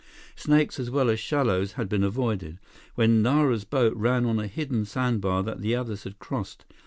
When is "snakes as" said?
0.35-0.89